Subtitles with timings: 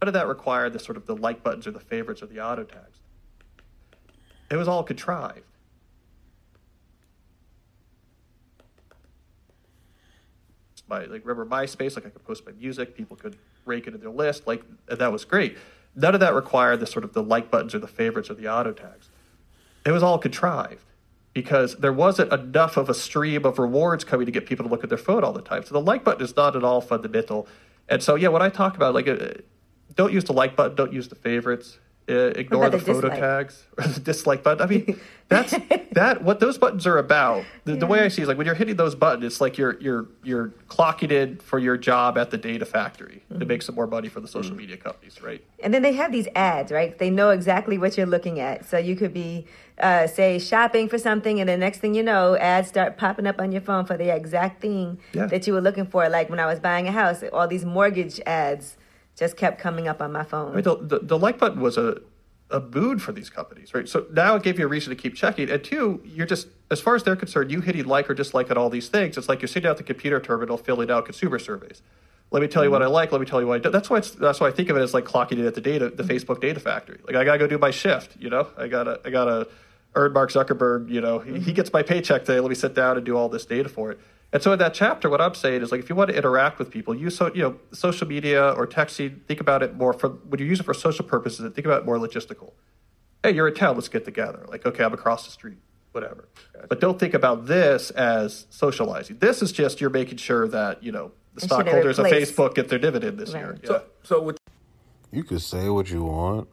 [0.00, 2.40] How did that require the sort of the like buttons or the favorites or the
[2.40, 3.00] auto tags?
[4.50, 5.42] It was all contrived.
[10.88, 14.00] My, like remember MySpace, like I could post my music, people could rake it in
[14.00, 15.56] their list, like that was great.
[15.94, 18.48] None of that required the sort of the like buttons or the favorites or the
[18.48, 19.08] auto tags.
[19.86, 20.84] It was all contrived
[21.32, 24.82] because there wasn't enough of a stream of rewards coming to get people to look
[24.82, 25.64] at their phone all the time.
[25.64, 27.46] So the like button is not at all fundamental.
[27.88, 29.34] And so yeah, when I talk about like, uh,
[29.94, 31.78] don't use the like button, don't use the favorites
[32.10, 33.20] uh, ignore the, the photo dislike?
[33.20, 34.62] tags or the dislike button.
[34.62, 35.54] I mean, that's
[35.92, 37.44] that what those buttons are about.
[37.64, 37.78] The, yeah.
[37.78, 39.78] the, way I see it is like when you're hitting those buttons, it's like you're
[39.80, 43.38] you're you're clocking in for your job at the data factory mm-hmm.
[43.38, 44.58] to make some more money for the social mm-hmm.
[44.58, 45.44] media companies, right?
[45.62, 46.98] And then they have these ads, right?
[46.98, 49.46] They know exactly what you're looking at, so you could be.
[49.78, 53.40] Uh, say shopping for something, and the next thing you know, ads start popping up
[53.40, 55.24] on your phone for the exact thing yeah.
[55.24, 56.06] that you were looking for.
[56.10, 58.76] Like when I was buying a house, all these mortgage ads
[59.18, 60.52] just kept coming up on my phone.
[60.52, 62.00] I mean, the, the, the like button was a
[62.50, 63.88] a boon for these companies, right?
[63.88, 65.48] So now it gave you a reason to keep checking.
[65.48, 68.58] And two, you're just, as far as they're concerned, you hitting like or dislike on
[68.58, 69.16] all these things.
[69.16, 71.82] It's like you're sitting at the computer terminal filling out consumer surveys.
[72.32, 72.94] Let me tell you what I mm-hmm.
[72.94, 73.12] like.
[73.12, 73.70] Let me tell you what I do.
[73.70, 75.60] That's why it's, that's why I think of it as like clocking in at the
[75.60, 76.10] data, the mm-hmm.
[76.10, 76.98] Facebook data factory.
[77.06, 78.16] Like I gotta go do my shift.
[78.20, 79.48] You know, I gotta I gotta
[79.94, 80.88] earn Mark Zuckerberg.
[80.88, 81.52] You know, he, he mm-hmm.
[81.52, 82.38] gets my paycheck today.
[82.38, 84.00] Let me sit down and do all this data for it.
[84.32, 86.58] And so in that chapter, what I'm saying is like if you want to interact
[86.58, 89.24] with people, use so you know social media or texting.
[89.26, 91.52] Think about it more for when you use it for social purposes.
[91.52, 92.52] Think about it more logistical.
[93.22, 93.74] Hey, you're in town.
[93.74, 94.46] Let's get together.
[94.48, 95.58] Like okay, I'm across the street.
[95.92, 96.28] Whatever.
[96.54, 96.68] Gotcha.
[96.68, 99.18] But don't think about this as socializing.
[99.18, 102.78] This is just you're making sure that you know the stockholders of Facebook get their
[102.78, 103.40] dividend this right.
[103.40, 103.58] year.
[103.64, 104.38] So, so with-
[105.10, 106.48] you could say what you want,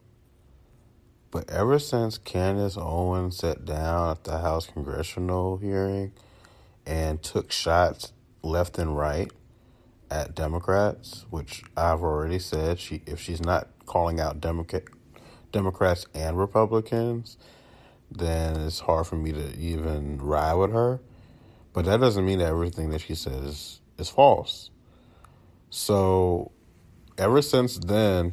[1.30, 6.12] but ever since Candace Owens sat down at the House congressional hearing
[6.88, 9.30] and took shots left and right
[10.10, 14.84] at Democrats, which I've already said she if she's not calling out Democrat
[15.52, 17.36] Democrats and Republicans,
[18.10, 21.00] then it's hard for me to even ride with her.
[21.74, 24.70] But that doesn't mean that everything that she says is false.
[25.70, 26.50] So
[27.18, 28.32] ever since then,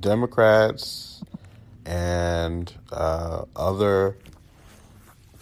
[0.00, 1.22] Democrats
[1.86, 4.16] and uh, other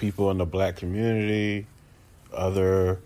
[0.03, 1.65] people in the black community,
[2.35, 2.99] other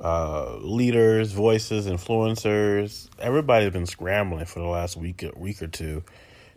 [0.00, 3.08] uh, leaders, voices, influencers.
[3.20, 6.02] Everybody's been scrambling for the last week, week or two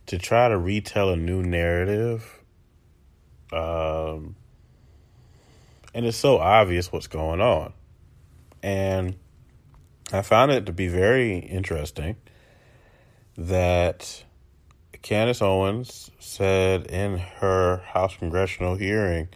[0.08, 2.42] to try to retell a new narrative.
[3.54, 4.36] Um,
[5.94, 7.72] and it's so obvious what's going on.
[8.64, 9.18] And
[10.12, 12.16] I found it to be very interesting
[13.38, 14.24] that
[15.04, 19.30] Candace Owens said in her House congressional hearing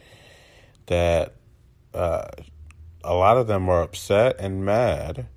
[0.88, 1.36] that
[1.94, 2.28] uh,
[3.04, 5.28] a lot of them are upset and mad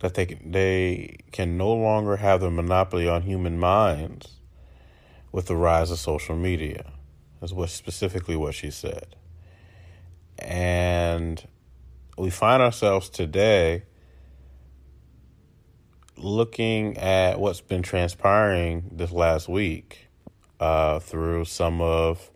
[0.00, 4.40] that they they can no longer have the monopoly on human minds
[5.32, 6.92] with the rise of social media.
[7.42, 9.16] Is what specifically what she said.
[10.38, 11.42] And
[12.18, 13.84] we find ourselves today
[16.16, 20.08] looking at what's been transpiring this last week
[20.58, 22.30] uh, through some of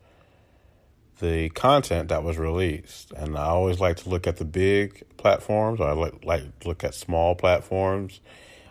[1.25, 3.11] the content that was released.
[3.13, 5.81] And I always like to look at the big platforms.
[5.81, 8.21] I like like to look at small platforms,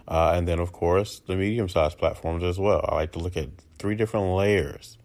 [0.07, 2.85] uh, and then of course the medium sized platforms as well.
[2.87, 3.49] I like to look at
[3.79, 4.97] three different layers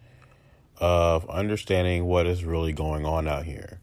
[0.76, 3.80] of understanding what is really going on out here.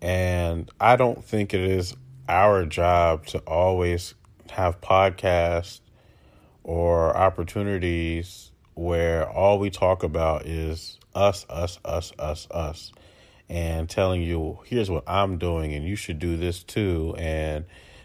[0.00, 1.94] And I don't think it is
[2.28, 4.14] our job to always
[4.50, 5.80] have podcasts
[6.62, 12.92] or opportunities where all we talk about is us, us, us, us, us,
[13.48, 17.64] and telling you, here's what I'm doing, and you should do this too, and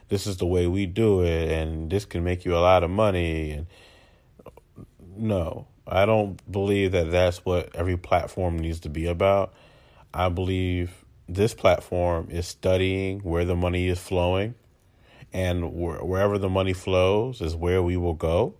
[0.09, 2.89] this is the way we do it, and this can make you a lot of
[2.89, 3.51] money.
[3.51, 3.67] And
[5.15, 9.53] no, I don't believe that that's what every platform needs to be about.
[10.13, 14.55] I believe this platform is studying where the money is flowing,
[15.31, 18.55] and wherever the money flows is where we will go,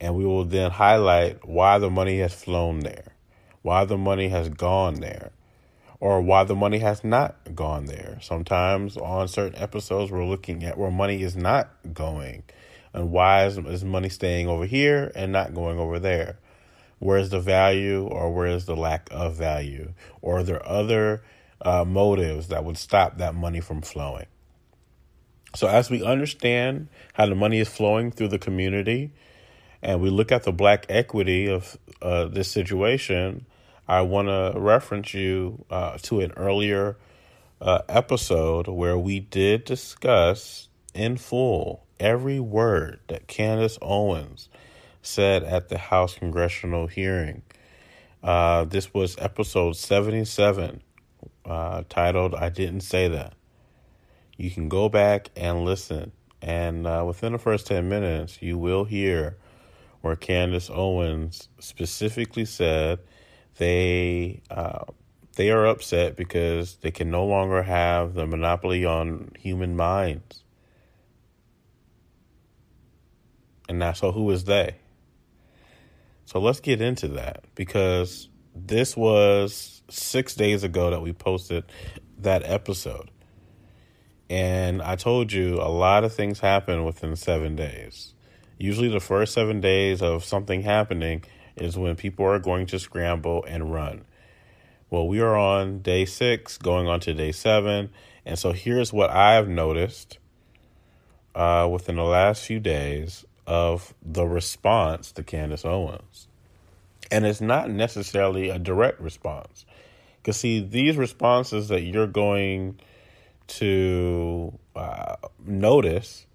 [0.00, 3.14] and we will then highlight why the money has flown there
[3.62, 5.30] why the money has gone there
[6.00, 8.18] or why the money has not gone there.
[8.22, 12.42] Sometimes on certain episodes, we're looking at where money is not going
[12.92, 16.38] and why is, is money staying over here and not going over there.
[16.98, 19.92] Where's the value or where is the lack of value?
[20.20, 21.22] Or are there other
[21.60, 24.26] uh, motives that would stop that money from flowing?
[25.54, 29.12] So, as we understand how the money is flowing through the community,
[29.82, 33.46] and we look at the black equity of uh, this situation,
[33.90, 36.96] I want to reference you uh, to an earlier
[37.60, 44.48] uh, episode where we did discuss in full every word that Candace Owens
[45.02, 47.42] said at the House congressional hearing.
[48.22, 50.82] Uh, this was episode 77,
[51.44, 53.34] uh, titled I Didn't Say That.
[54.36, 58.84] You can go back and listen, and uh, within the first 10 minutes, you will
[58.84, 59.36] hear
[60.00, 63.00] where Candace Owens specifically said
[63.60, 64.84] they uh,
[65.36, 70.42] they are upset because they can no longer have the monopoly on human minds.
[73.68, 74.76] And now, so who is they?
[76.24, 81.64] So let's get into that because this was six days ago that we posted
[82.18, 83.10] that episode.
[84.30, 88.14] And I told you a lot of things happen within seven days.
[88.58, 91.24] Usually, the first seven days of something happening
[91.60, 94.04] is when people are going to scramble and run.
[94.88, 97.90] Well, we are on day six, going on to day seven.
[98.26, 100.18] And so here's what I've noticed
[101.34, 106.26] uh, within the last few days of the response to Candace Owens.
[107.10, 109.64] And it's not necessarily a direct response.
[110.16, 112.80] Because, see, these responses that you're going
[113.48, 116.26] to uh, notice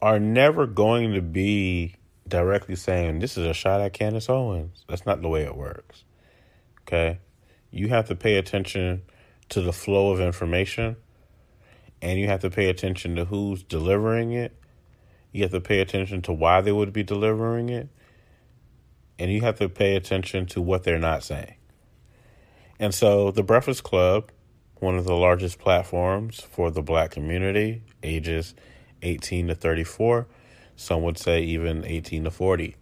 [0.00, 1.94] are never going to be
[2.30, 4.84] directly saying, This is a shot at Candace Owens.
[4.88, 6.04] That's not the way it works.
[6.82, 7.18] Okay.
[7.70, 9.02] You have to pay attention
[9.50, 10.96] to the flow of information
[12.02, 14.56] and you have to pay attention to who's delivering it.
[15.32, 17.88] You have to pay attention to why they would be delivering it.
[19.18, 21.54] And you have to pay attention to what they're not saying.
[22.78, 24.32] And so the Breakfast Club,
[24.76, 28.54] one of the largest platforms for the black community, ages
[29.02, 30.26] 18 to 34,
[30.80, 32.74] some would say even 18 to 40.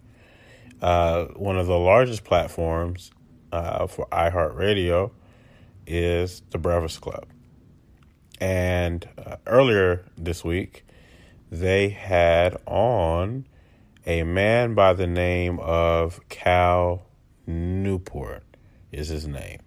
[0.81, 3.11] Uh, one of the largest platforms
[3.51, 5.11] uh, for iHeartRadio
[5.85, 7.25] is the Breakfast Club.
[8.39, 10.85] And uh, earlier this week,
[11.51, 13.45] they had on
[14.05, 17.05] a man by the name of Cal
[17.45, 18.43] Newport,
[18.93, 19.59] is his name.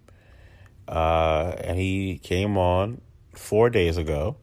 [0.87, 2.99] Uh, and he came on
[3.35, 4.37] four days ago.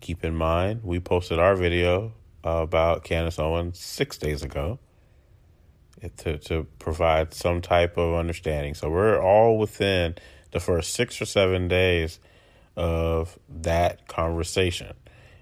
[0.00, 4.78] Keep in mind, we posted our video about Candace Owens six days ago
[6.16, 8.74] to to provide some type of understanding.
[8.74, 10.14] So we're all within
[10.52, 12.18] the first six or seven days
[12.76, 14.94] of that conversation.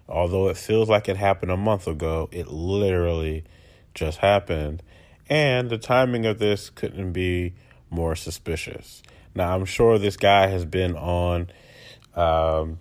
[0.09, 3.45] Although it feels like it happened a month ago, it literally
[3.95, 4.83] just happened.
[5.29, 7.55] And the timing of this couldn't be
[7.91, 9.03] more suspicious.
[9.35, 11.51] Now I'm sure this guy has been on
[12.17, 12.79] um,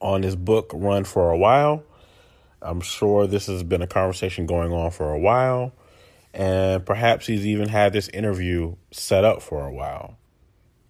[0.00, 1.84] on his book run for a while.
[2.62, 5.72] I'm sure this has been a conversation going on for a while.
[6.34, 10.16] And perhaps he's even had this interview set up for a while.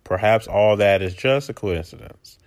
[0.05, 2.39] Perhaps all that is just a coincidence.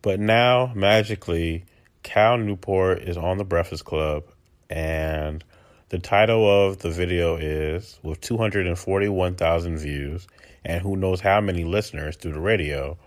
[0.00, 1.64] But now, magically,
[2.02, 4.24] Cal Newport is on the Breakfast Club,
[4.70, 5.44] and
[5.88, 10.26] the title of the video is with 241,000 views
[10.64, 12.98] and who knows how many listeners through the radio.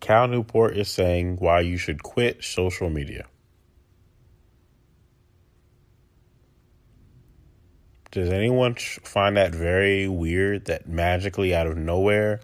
[0.00, 3.26] Cal Newport is saying why you should quit social media.
[8.14, 12.38] Does anyone find that very weird that magically out of nowhere,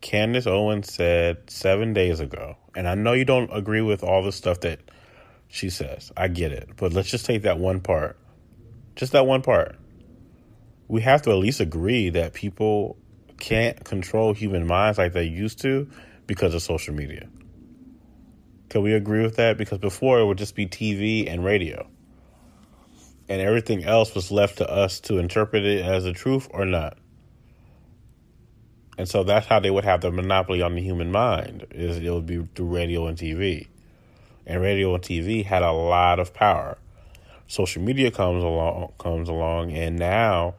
[0.00, 4.32] Candace Owens said seven days ago, and I know you don't agree with all the
[4.32, 4.80] stuff that
[5.48, 6.10] she says.
[6.16, 6.70] I get it.
[6.78, 8.16] But let's just take that one part.
[8.96, 9.76] Just that one part.
[10.88, 12.96] We have to at least agree that people
[13.38, 15.90] can't control human minds like they used to
[16.26, 17.28] because of social media.
[18.70, 19.58] Can we agree with that?
[19.58, 21.86] Because before it would just be TV and radio
[23.32, 26.98] and everything else was left to us to interpret it as the truth or not.
[28.98, 32.10] And so that's how they would have the monopoly on the human mind is it
[32.10, 33.68] would be through radio and TV.
[34.46, 36.76] And radio and TV had a lot of power.
[37.46, 40.56] Social media comes along comes along and now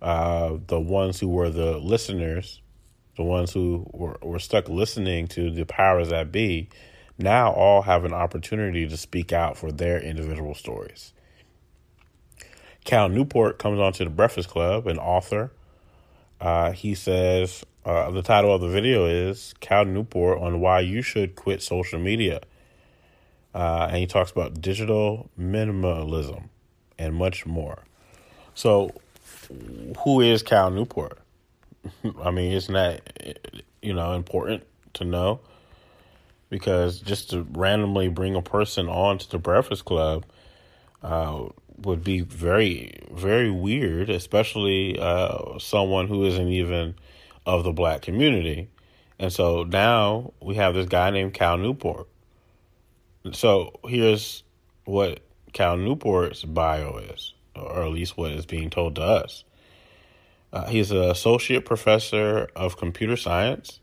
[0.00, 2.62] uh, the ones who were the listeners,
[3.18, 6.70] the ones who were, were stuck listening to the powers that be,
[7.18, 11.13] now all have an opportunity to speak out for their individual stories.
[12.84, 15.50] Cal Newport comes onto the Breakfast Club, an author.
[16.40, 21.00] Uh, he says uh, the title of the video is Cal Newport on why you
[21.00, 22.40] should quit social media.
[23.54, 26.48] Uh, and he talks about digital minimalism
[26.98, 27.84] and much more.
[28.54, 28.90] So,
[29.98, 31.18] who is Cal Newport?
[32.22, 33.38] I mean, isn't that
[33.80, 34.64] you know important
[34.94, 35.40] to know?
[36.50, 40.24] Because just to randomly bring a person on to the Breakfast Club
[41.02, 46.94] uh, would be very, very weird, especially uh, someone who isn't even
[47.46, 48.68] of the black community.
[49.18, 52.08] And so now we have this guy named Cal Newport.
[53.32, 54.42] So here's
[54.84, 55.20] what
[55.52, 59.44] Cal Newport's bio is, or at least what is being told to us.
[60.52, 63.80] Uh, he's an associate professor of computer science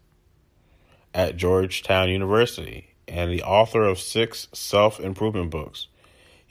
[1.13, 5.88] at Georgetown University and the author of six self improvement books.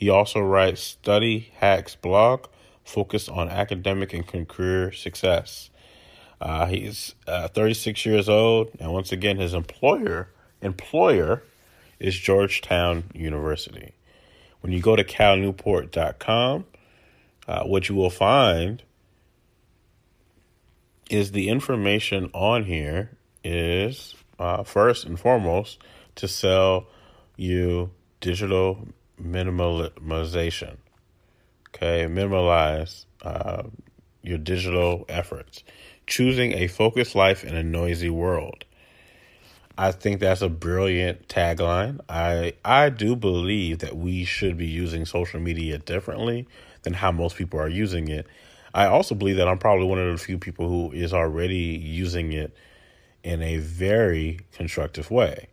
[0.00, 2.46] He also writes Study Hacks blog
[2.82, 5.68] focused on academic and career success.
[6.40, 10.30] Uh, he's uh, 36 years old, and once again, his employer
[10.62, 11.42] employer
[11.98, 13.92] is Georgetown University.
[14.62, 16.64] When you go to calnewport.com,
[17.46, 18.82] uh, what you will find
[21.10, 23.10] is the information on here
[23.44, 25.78] is uh, first and foremost
[26.14, 26.86] to sell
[27.36, 27.90] you
[28.20, 28.88] digital
[29.22, 30.76] minimalization.
[31.68, 33.64] Okay, minimalize uh,
[34.22, 35.62] your digital efforts.
[36.06, 38.64] Choosing a focused life in a noisy world.
[39.78, 42.00] I think that's a brilliant tagline.
[42.08, 46.46] I I do believe that we should be using social media differently
[46.82, 48.26] than how most people are using it.
[48.74, 52.32] I also believe that I'm probably one of the few people who is already using
[52.32, 52.54] it
[53.22, 55.48] in a very constructive way.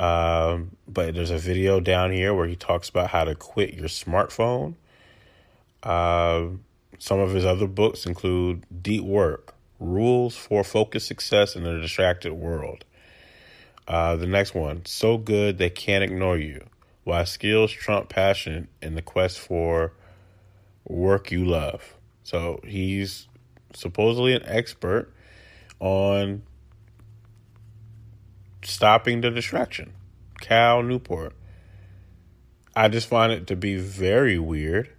[0.00, 3.88] Um, but there's a video down here where he talks about how to quit your
[3.88, 4.74] smartphone.
[5.82, 6.46] Uh,
[6.98, 12.32] some of his other books include Deep Work, Rules for Focused Success in a Distracted
[12.32, 12.86] World.
[13.86, 16.64] Uh, the next one, so good they can't ignore you.
[17.04, 19.92] Why skills trump passion in the quest for
[20.84, 21.94] work you love.
[22.22, 23.28] So he's
[23.74, 25.12] supposedly an expert
[25.78, 26.40] on
[28.62, 29.92] stopping the distraction.
[30.40, 31.32] Cal Newport.
[32.74, 34.90] I just find it to be very weird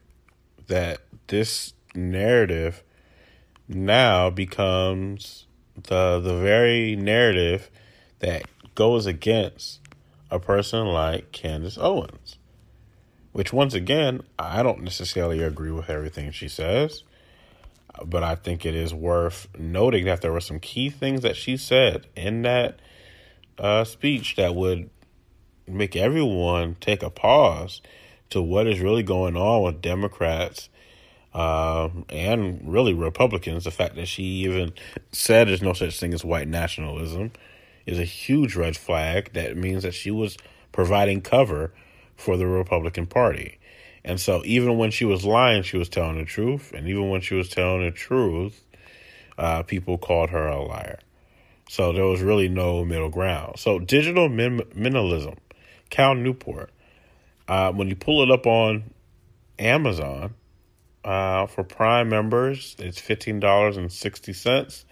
[0.67, 2.83] that this narrative
[3.67, 7.71] now becomes the the very narrative
[8.19, 8.43] that
[8.75, 9.79] goes against
[10.29, 12.37] a person like Candace Owens.
[13.31, 17.03] Which, once again, I don't necessarily agree with everything she says,
[18.03, 21.55] but I think it is worth noting that there were some key things that she
[21.55, 22.79] said in that
[23.61, 24.89] uh, speech that would
[25.67, 27.81] make everyone take a pause
[28.31, 30.69] to what is really going on with Democrats
[31.33, 33.63] uh, and really Republicans.
[33.63, 34.73] The fact that she even
[35.11, 37.31] said there's no such thing as white nationalism
[37.85, 39.31] is a huge red flag.
[39.33, 40.37] That means that she was
[40.71, 41.71] providing cover
[42.15, 43.59] for the Republican Party.
[44.03, 46.73] And so even when she was lying, she was telling the truth.
[46.75, 48.63] And even when she was telling the truth,
[49.37, 50.99] uh, people called her a liar.
[51.71, 53.57] So there was really no middle ground.
[53.57, 55.37] So digital min- minimalism,
[55.89, 56.69] Cal Newport.
[57.47, 58.91] Uh, when you pull it up on
[59.57, 60.33] Amazon
[61.05, 64.83] uh, for Prime members, it's fifteen dollars and sixty cents,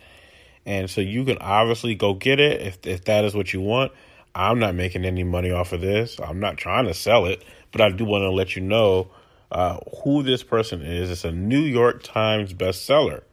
[0.65, 3.91] and so you can obviously go get it if if that is what you want.
[4.33, 6.17] I'm not making any money off of this.
[6.17, 7.43] I'm not trying to sell it,
[7.73, 9.11] but I do want to let you know
[9.51, 11.11] uh, who this person is.
[11.11, 13.23] It's a New York Times bestseller.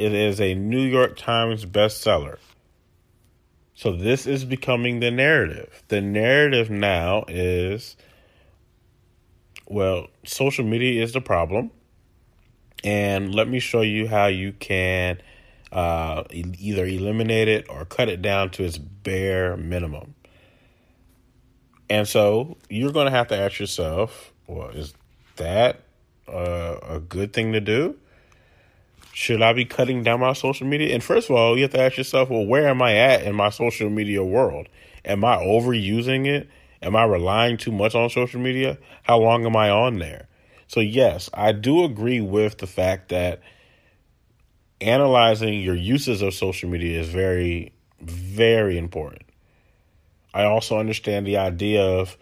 [0.00, 2.38] It is a New York Times bestseller.
[3.74, 5.82] So this is becoming the narrative.
[5.88, 7.98] The narrative now is
[9.66, 11.70] well, social media is the problem.
[12.82, 15.20] And let me show you how you can
[15.70, 20.14] uh, either eliminate it or cut it down to its bare minimum.
[21.90, 24.94] And so you're going to have to ask yourself, well, is
[25.36, 25.82] that
[26.26, 27.98] uh, a good thing to do?
[29.20, 30.94] Should I be cutting down my social media?
[30.94, 33.34] And first of all, you have to ask yourself, well, where am I at in
[33.34, 34.66] my social media world?
[35.04, 36.48] Am I overusing it?
[36.80, 38.78] Am I relying too much on social media?
[39.02, 40.26] How long am I on there?
[40.68, 43.42] So, yes, I do agree with the fact that
[44.80, 49.24] analyzing your uses of social media is very, very important.
[50.32, 52.16] I also understand the idea of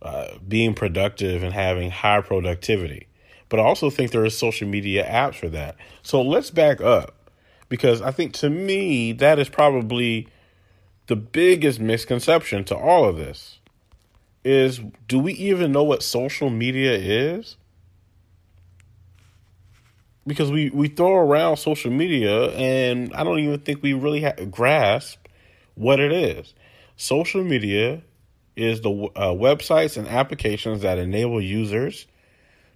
[0.00, 3.08] uh, being productive and having high productivity,
[3.48, 5.76] but I also think there are social media apps for that.
[6.02, 7.30] So let's back up
[7.68, 10.28] because I think to me, that is probably
[11.06, 13.60] the biggest misconception to all of this
[14.44, 17.56] is do we even know what social media is?
[20.26, 24.50] because we, we throw around social media and I don't even think we really have,
[24.50, 25.18] grasp
[25.74, 26.54] what it is.
[26.96, 28.02] Social media
[28.56, 32.06] is the uh, websites and applications that enable users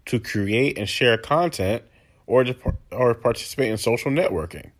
[0.06, 1.82] to create and share content
[2.26, 2.54] or to,
[2.90, 4.70] or participate in social networking.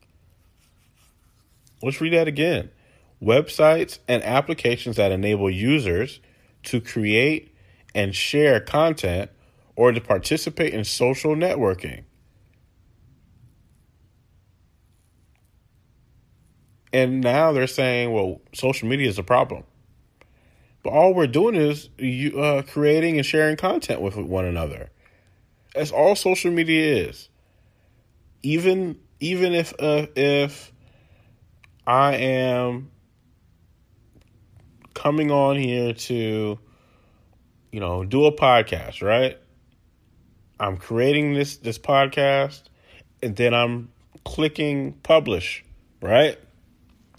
[1.82, 2.70] Let's read that again.
[3.22, 6.20] Websites and applications that enable users
[6.64, 7.54] to create
[7.94, 9.30] and share content
[9.76, 12.04] or to participate in social networking.
[16.92, 19.64] And now they're saying, well, social media is a problem.
[20.82, 21.88] But all we're doing is
[22.36, 24.90] uh, creating and sharing content with one another.
[25.74, 27.28] That's all social media is.
[28.42, 30.72] Even even if uh, if
[31.86, 32.90] I am
[34.94, 36.58] coming on here to,
[37.72, 39.38] you know, do a podcast, right?
[40.58, 42.64] I'm creating this this podcast,
[43.22, 43.90] and then I'm
[44.24, 45.64] clicking publish,
[46.02, 46.38] right?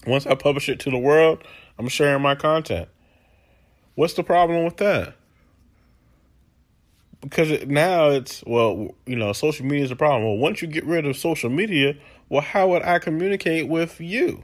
[0.05, 1.43] Once I publish it to the world,
[1.77, 2.89] I'm sharing my content.
[3.95, 5.15] What's the problem with that?
[7.21, 10.23] Because now it's, well, you know, social media is a problem.
[10.23, 11.95] Well, once you get rid of social media,
[12.29, 14.43] well, how would I communicate with you?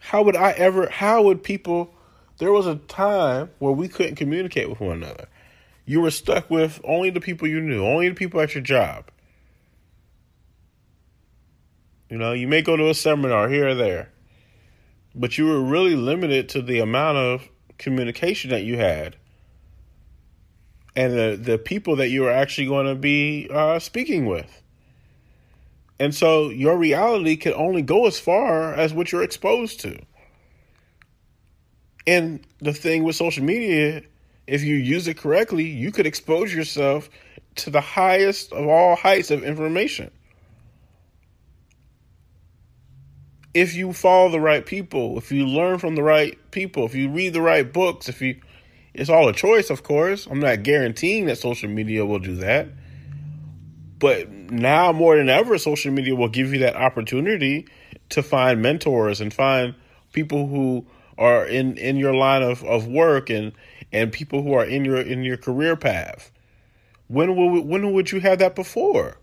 [0.00, 1.94] How would I ever, how would people,
[2.38, 5.28] there was a time where we couldn't communicate with one another.
[5.84, 9.10] You were stuck with only the people you knew, only the people at your job.
[12.10, 14.10] You know, you may go to a seminar here or there
[15.16, 19.16] but you were really limited to the amount of communication that you had
[20.96, 24.62] and the, the people that you are actually going to be uh, speaking with.
[25.98, 29.98] And so your reality can only go as far as what you're exposed to.
[32.06, 34.02] And the thing with social media,
[34.46, 37.08] if you use it correctly, you could expose yourself
[37.56, 40.10] to the highest of all heights of information.
[43.56, 47.08] if you follow the right people, if you learn from the right people, if you
[47.08, 48.38] read the right books, if you
[48.98, 50.26] it's all a choice, of course.
[50.26, 52.68] I'm not guaranteeing that social media will do that.
[53.98, 57.66] But now more than ever, social media will give you that opportunity
[58.10, 59.74] to find mentors and find
[60.12, 60.86] people who
[61.18, 63.52] are in, in your line of, of work and
[63.92, 66.30] and people who are in your in your career path.
[67.08, 69.16] When will when would you have that before?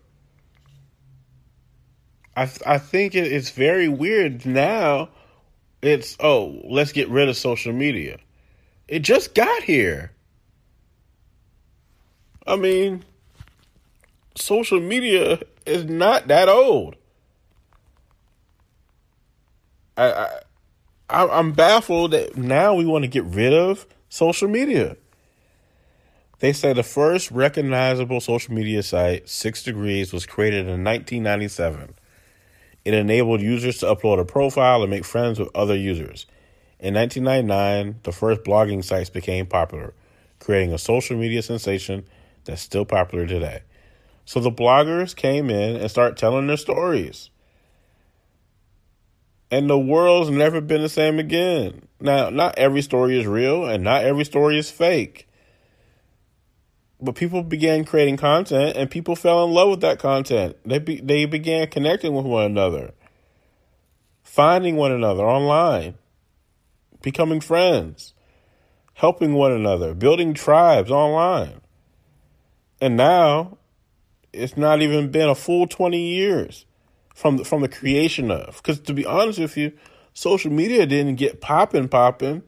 [2.36, 5.10] I I think it, it's very weird now.
[5.82, 8.18] It's oh, let's get rid of social media.
[8.88, 10.12] It just got here.
[12.46, 13.04] I mean,
[14.34, 16.96] social media is not that old.
[19.96, 20.10] I,
[21.08, 24.96] I I'm baffled that now we want to get rid of social media.
[26.40, 31.94] They say the first recognizable social media site, Six Degrees, was created in 1997.
[32.84, 36.26] It enabled users to upload a profile and make friends with other users.
[36.84, 39.94] In 1999, the first blogging sites became popular,
[40.38, 42.04] creating a social media sensation
[42.44, 43.62] that's still popular today.
[44.26, 47.30] So the bloggers came in and started telling their stories.
[49.50, 51.88] And the world's never been the same again.
[52.00, 55.26] Now, not every story is real and not every story is fake
[57.00, 60.56] but people began creating content and people fell in love with that content.
[60.64, 62.92] They be, they began connecting with one another,
[64.22, 65.96] finding one another online,
[67.04, 68.14] becoming friends,
[68.94, 71.60] helping one another, building tribes online.
[72.80, 73.58] And now
[74.32, 76.64] it's not even been a full 20 years
[77.14, 79.72] from the, from the creation of cuz to be honest with you,
[80.14, 82.42] social media didn't get popping popping.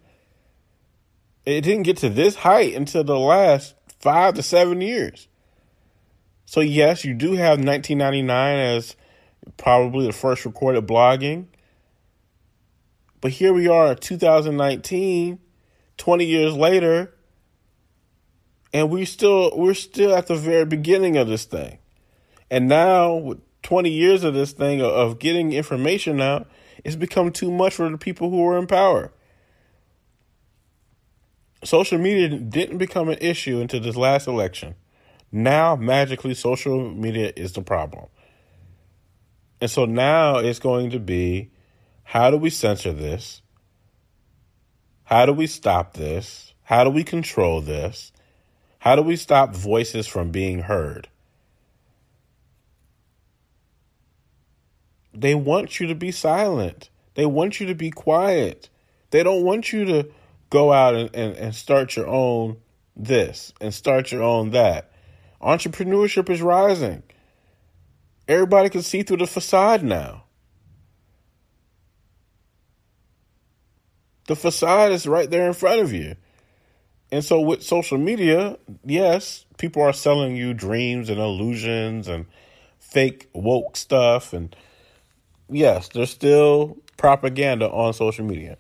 [1.44, 5.28] It didn't get to this height until the last five to seven years.
[6.44, 8.96] So, yes, you do have 1999 as
[9.56, 11.46] probably the first recorded blogging.
[13.26, 15.40] But here we are, 2019,
[15.96, 17.12] 20 years later,
[18.72, 21.78] and we still we're still at the very beginning of this thing.
[22.52, 26.46] And now with 20 years of this thing of getting information out,
[26.84, 29.10] it's become too much for the people who are in power
[31.64, 34.76] social media didn't become an issue until this last election.
[35.32, 38.06] Now, magically, social media is the problem.
[39.60, 41.50] And so now it's going to be
[42.06, 43.42] how do we censor this?
[45.02, 46.54] How do we stop this?
[46.62, 48.12] How do we control this?
[48.78, 51.08] How do we stop voices from being heard?
[55.12, 56.90] They want you to be silent.
[57.16, 58.68] They want you to be quiet.
[59.10, 60.08] They don't want you to
[60.48, 62.58] go out and, and, and start your own
[62.94, 64.92] this and start your own that.
[65.42, 67.02] Entrepreneurship is rising.
[68.28, 70.25] Everybody can see through the facade now.
[74.26, 76.16] The facade is right there in front of you.
[77.12, 82.26] And so with social media, yes, people are selling you dreams and illusions and
[82.80, 84.54] fake woke stuff and
[85.48, 88.56] yes, there's still propaganda on social media.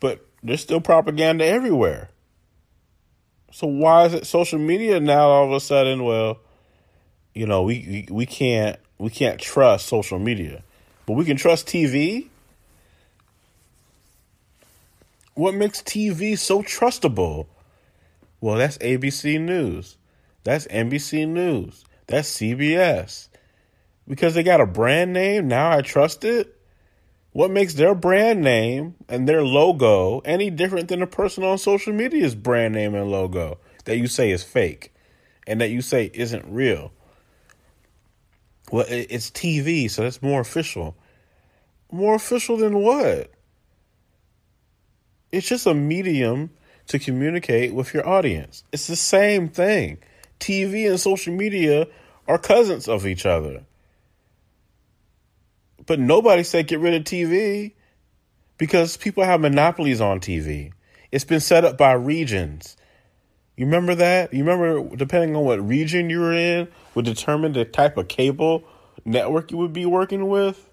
[0.00, 2.10] But there's still propaganda everywhere.
[3.52, 6.02] So why is it social media now all of a sudden?
[6.04, 6.40] Well,
[7.34, 10.64] you know, we we, we can't we can't trust social media.
[11.06, 12.28] but we can trust TV.
[15.34, 17.46] What makes TV so trustable?
[18.40, 19.96] Well, that's ABC News.
[20.44, 21.84] That's NBC News.
[22.06, 23.28] That's CBS.
[24.06, 26.58] Because they got a brand name, now I trust it?
[27.32, 31.94] What makes their brand name and their logo any different than a person on social
[31.94, 34.92] media's brand name and logo that you say is fake
[35.46, 36.92] and that you say isn't real?
[38.70, 40.94] Well, it's TV, so that's more official.
[41.90, 43.30] More official than what?
[45.32, 46.50] It's just a medium
[46.88, 48.64] to communicate with your audience.
[48.70, 49.98] It's the same thing.
[50.38, 51.88] TV and social media
[52.28, 53.64] are cousins of each other.
[55.86, 57.72] But nobody said get rid of TV
[58.58, 60.72] because people have monopolies on TV.
[61.10, 62.76] It's been set up by regions.
[63.56, 64.32] You remember that?
[64.32, 68.64] You remember depending on what region you were in would determine the type of cable
[69.04, 70.68] network you would be working with?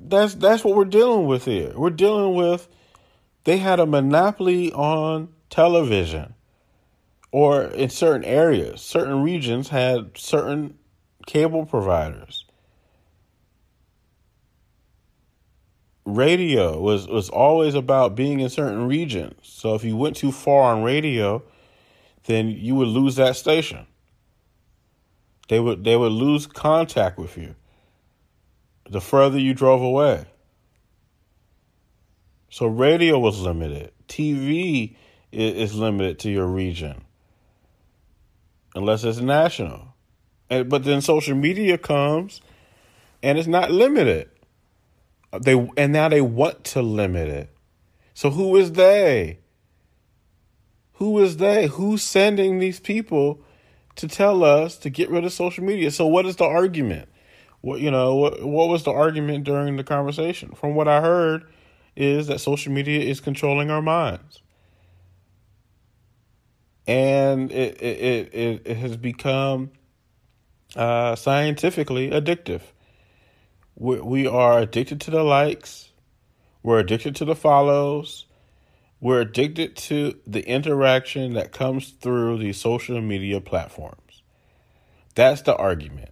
[0.00, 1.72] That's that's what we're dealing with here.
[1.74, 2.68] We're dealing with
[3.44, 6.34] they had a monopoly on television
[7.30, 10.78] or in certain areas, certain regions had certain
[11.26, 12.44] cable providers.
[16.04, 19.34] Radio was, was always about being in certain regions.
[19.42, 21.42] So if you went too far on radio,
[22.24, 23.86] then you would lose that station.
[25.48, 27.54] They would they would lose contact with you
[28.88, 30.24] the further you drove away.
[32.50, 33.92] So radio was limited.
[34.08, 34.96] TV
[35.30, 37.04] is, limited to your region.
[38.74, 39.94] Unless it's national.
[40.48, 42.40] And, but then social media comes
[43.22, 44.30] and it's not limited.
[45.32, 47.50] Uh, they and now they want to limit it.
[48.14, 49.40] So who is they?
[50.94, 51.66] Who is they?
[51.66, 53.40] Who's sending these people
[53.96, 55.90] to tell us to get rid of social media?
[55.90, 57.08] So what is the argument?
[57.60, 60.52] What you know, what what was the argument during the conversation?
[60.52, 61.44] From what I heard
[61.96, 64.40] is that social media is controlling our minds.
[66.86, 69.72] And it it it, it has become
[70.76, 72.62] uh, scientifically addictive.
[73.74, 75.90] We, we are addicted to the likes.
[76.62, 78.26] We're addicted to the follows.
[79.00, 84.22] We're addicted to the interaction that comes through these social media platforms.
[85.14, 86.10] That's the argument.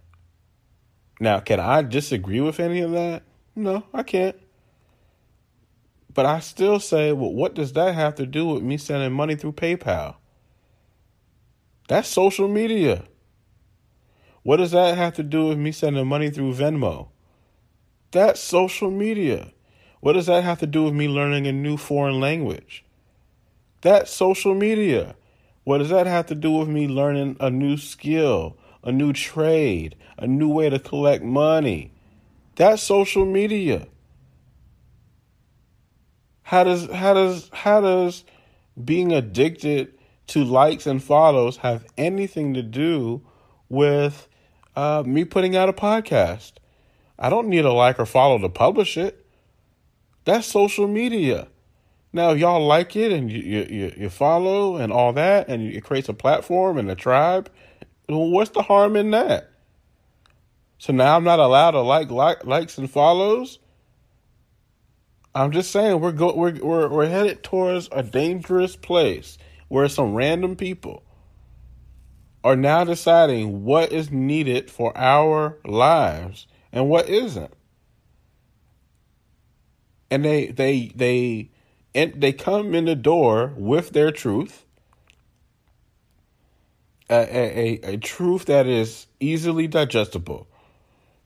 [1.19, 3.23] Now, can I disagree with any of that?
[3.55, 4.35] No, I can't.
[6.13, 9.35] But I still say, well, what does that have to do with me sending money
[9.35, 10.15] through PayPal?
[11.87, 13.05] That's social media.
[14.43, 17.09] What does that have to do with me sending money through Venmo?
[18.11, 19.51] That's social media.
[19.99, 22.85] What does that have to do with me learning a new foreign language?
[23.81, 25.15] That's social media.
[25.63, 29.95] What does that have to do with me learning a new skill, a new trade,
[30.17, 31.91] a new way to collect money?
[32.55, 33.87] That's social media.
[36.43, 38.23] How does how does how does
[38.83, 39.93] being addicted
[40.27, 43.21] to likes and follows have anything to do
[43.69, 44.27] with
[44.75, 46.53] uh, me putting out a podcast.
[47.17, 49.25] I don't need a like or follow to publish it.
[50.25, 51.47] That's social media.
[52.13, 55.83] Now, if y'all like it and you, you, you follow and all that, and it
[55.83, 57.49] creates a platform and a tribe,
[58.07, 59.49] what's the harm in that?
[60.77, 63.59] So now I'm not allowed to like, like likes and follows.
[65.33, 70.15] I'm just saying we're go we're, we're we're headed towards a dangerous place where some
[70.15, 71.03] random people
[72.43, 77.53] are now deciding what is needed for our lives and what isn't.
[80.09, 81.51] And they they they
[81.93, 84.65] and they come in the door with their truth.
[87.09, 90.47] A, a, a truth that is easily digestible.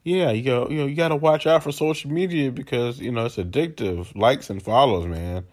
[0.04, 3.10] Yeah, you go, you know, you got to watch out for social media because you
[3.10, 4.14] know it's addictive.
[4.16, 5.44] Likes and follows, man.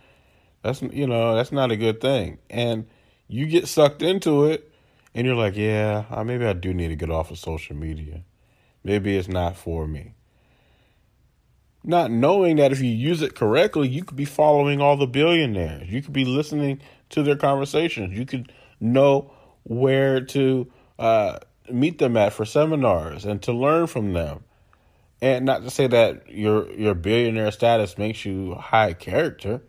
[0.63, 2.87] That's you know that's not a good thing, and
[3.27, 4.69] you get sucked into it
[5.13, 8.23] and you're like, yeah, uh, maybe I do need to get off of social media.
[8.83, 10.13] Maybe it's not for me.
[11.83, 15.89] Not knowing that if you use it correctly, you could be following all the billionaires.
[15.89, 18.17] You could be listening to their conversations.
[18.17, 19.31] You could know
[19.69, 21.37] where to uh,
[21.71, 24.43] meet them at for seminars and to learn from them.
[25.21, 29.61] And not to say that your your billionaire status makes you high character,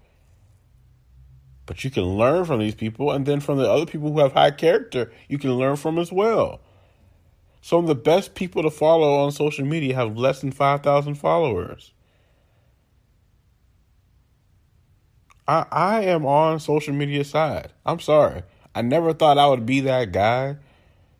[1.66, 4.32] but you can learn from these people, and then from the other people who have
[4.32, 6.60] high character, you can learn from as well.
[7.60, 11.92] Some of the best people to follow on social media have less than 5,000 followers.
[15.46, 17.72] I, I am on social media side.
[17.84, 18.44] I'm sorry.
[18.74, 20.56] I never thought I would be that guy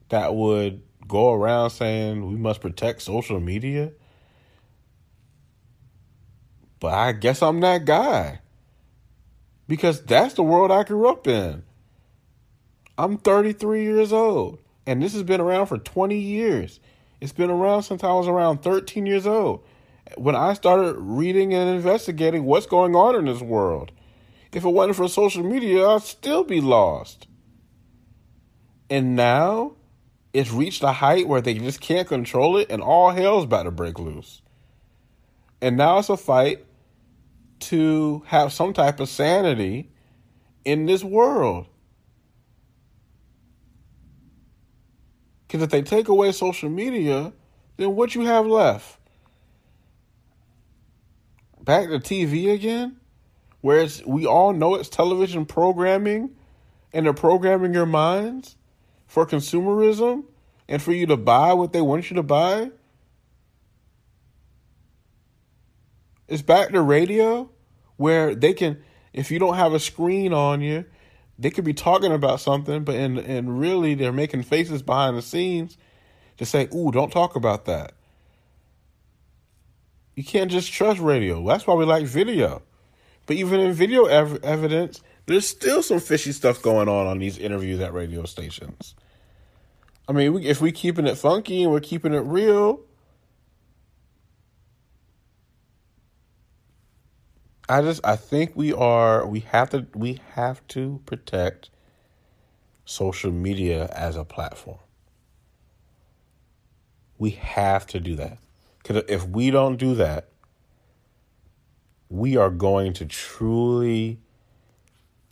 [0.09, 3.93] that would go around saying we must protect social media.
[6.79, 8.41] But I guess I'm that guy.
[9.67, 11.63] Because that's the world I grew up in.
[12.97, 16.81] I'm 33 years old, and this has been around for 20 years.
[17.21, 19.65] It's been around since I was around 13 years old.
[20.17, 23.93] When I started reading and investigating what's going on in this world.
[24.53, 27.29] If it wasn't for social media, I'd still be lost.
[28.91, 29.77] And now
[30.33, 33.71] it's reached a height where they just can't control it and all hell's about to
[33.71, 34.43] break loose.
[35.63, 36.65] And now it's a fight
[37.61, 39.91] to have some type of sanity
[40.65, 41.67] in this world.
[45.47, 47.33] Because if they take away social media,
[47.77, 48.99] then what you have left?
[51.63, 52.97] Back to TV again?
[53.61, 56.31] Where we all know it's television programming
[56.93, 58.57] and they're programming your minds?
[59.11, 60.23] For consumerism
[60.69, 62.71] and for you to buy what they want you to buy?
[66.29, 67.51] It's back to radio
[67.97, 68.81] where they can,
[69.13, 70.85] if you don't have a screen on you,
[71.41, 75.23] they could be talking about something, but in and really they're making faces behind the
[75.23, 75.77] scenes
[76.37, 77.95] to say, "Ooh, don't talk about that."
[80.15, 81.45] You can't just trust radio.
[81.45, 82.63] That's why we like video.
[83.27, 87.39] But even in video ev- evidence, there's still some fishy stuff going on on these
[87.39, 88.97] interviews at radio stations.
[90.09, 92.81] I mean, if we're keeping it funky and we're keeping it real,
[97.69, 101.71] I just I think we are we have to we have to protect
[102.85, 104.81] social media as a platform.
[107.19, 108.39] We have to do that.
[108.83, 110.31] Cuz if we don't do that,
[112.09, 114.19] we are going to truly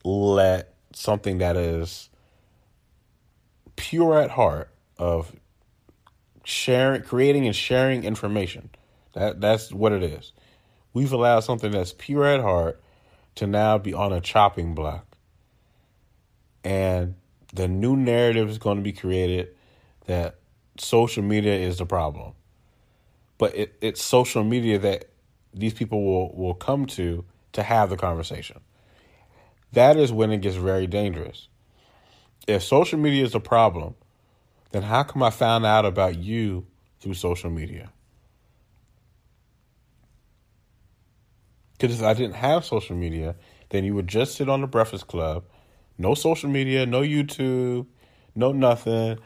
[0.05, 2.09] let something that is
[3.77, 5.33] pure at heart of
[6.45, 8.71] sharing, creating and sharing information.
[9.13, 10.33] That that's what it is.
[10.93, 12.81] We've allowed something that's pure at heart
[13.37, 15.07] to now be on a chopping block.
[16.65, 17.15] And
[17.55, 19.49] the new narrative is going to be created
[20.07, 20.37] that
[20.79, 22.33] social media is the problem.
[23.39, 25.11] But it, it's social media that
[25.55, 28.61] these people will, will come to to have the conversation.
[29.73, 31.49] That is when it gets very dangerous.
[32.47, 33.95] If social media is a problem,
[34.71, 36.67] then how come I found out about you
[37.01, 37.91] through social media?
[41.79, 43.37] Because if I didn't have social media,
[43.69, 45.45] then you would just sit on the Breakfast Club,
[45.97, 47.87] no social media, no YouTube,
[48.35, 49.19] no nothing.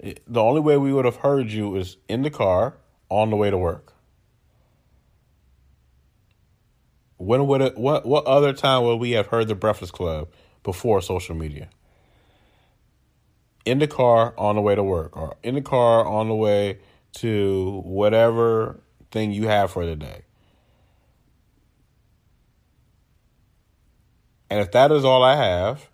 [0.00, 2.76] The only way we would have heard you is in the car
[3.10, 3.92] on the way to work.
[7.18, 10.28] When would it, what what other time would we have heard the Breakfast Club
[10.62, 11.68] before social media?
[13.64, 16.78] In the car on the way to work, or in the car on the way
[17.14, 20.22] to whatever thing you have for the day.
[24.48, 25.90] And if that is all I have,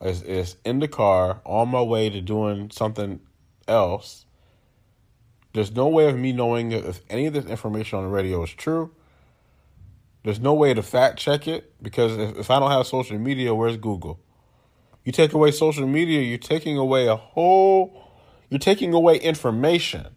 [0.00, 3.20] is, is in the car on my way to doing something
[3.66, 4.26] else,
[5.54, 8.50] there's no way of me knowing if any of this information on the radio is
[8.50, 8.92] true
[10.26, 13.54] there's no way to fact check it because if, if I don't have social media,
[13.54, 14.18] where's Google?
[15.04, 18.10] You take away social media, you're taking away a whole,
[18.50, 20.08] you're taking away information.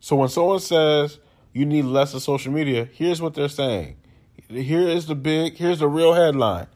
[0.00, 1.18] So when someone says
[1.54, 3.96] you need less of social media, here's what they're saying.
[4.50, 6.66] Here is the big, here's the real headline.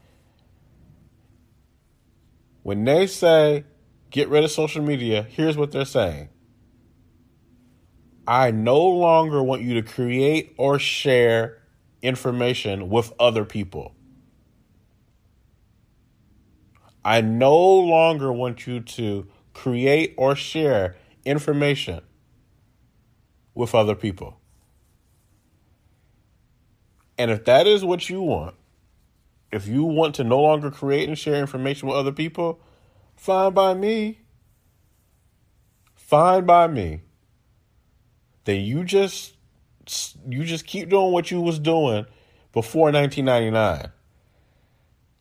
[2.62, 3.64] When they say
[4.08, 6.30] get rid of social media, here's what they're saying.
[8.30, 11.58] I no longer want you to create or share
[12.00, 13.92] information with other people.
[17.04, 22.02] I no longer want you to create or share information
[23.52, 24.38] with other people.
[27.18, 28.54] And if that is what you want,
[29.50, 32.60] if you want to no longer create and share information with other people,
[33.16, 34.20] fine by me.
[35.96, 37.00] Fine by me
[38.44, 39.34] then you just
[40.28, 42.06] you just keep doing what you was doing
[42.52, 43.90] before 1999.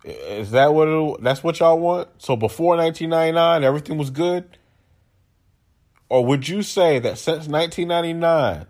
[0.03, 2.09] Is that what it, that's what y'all want?
[2.17, 4.57] So before 1999 everything was good?
[6.07, 8.65] Or would you say that since 1999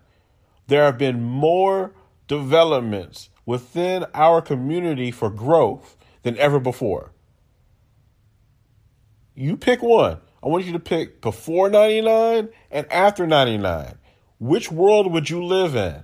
[0.68, 1.94] there have been more
[2.28, 7.12] developments within our community for growth than ever before?
[9.36, 10.18] You pick one.
[10.44, 13.99] I want you to pick before 99 and after 99
[14.40, 16.04] which world would you live in?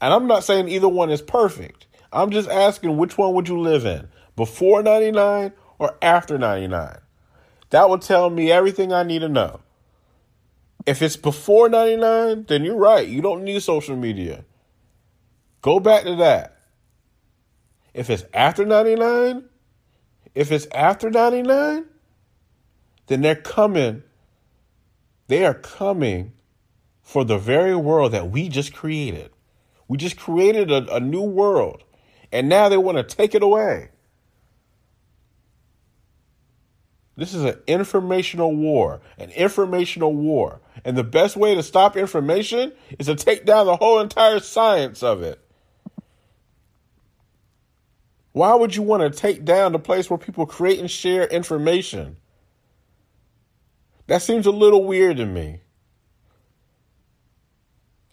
[0.00, 1.86] And I'm not saying either one is perfect.
[2.12, 4.08] I'm just asking which one would you live in?
[4.34, 6.98] Before 99 or after 99?
[7.70, 9.60] That will tell me everything I need to know.
[10.84, 13.06] If it's before 99, then you're right.
[13.06, 14.44] You don't need social media.
[15.60, 16.56] Go back to that.
[17.94, 19.44] If it's after 99,
[20.34, 21.84] if it's after 99,
[23.06, 24.02] then they're coming.
[25.28, 26.32] They are coming
[27.02, 29.30] for the very world that we just created.
[29.88, 31.84] We just created a, a new world,
[32.30, 33.90] and now they want to take it away.
[37.16, 40.60] This is an informational war, an informational war.
[40.84, 45.02] And the best way to stop information is to take down the whole entire science
[45.02, 45.38] of it.
[48.32, 52.16] Why would you want to take down the place where people create and share information?
[54.06, 55.60] That seems a little weird to me.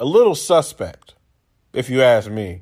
[0.01, 1.15] A little suspect,
[1.73, 2.61] if you ask me.